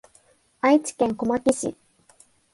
[0.61, 1.75] 愛知県小牧市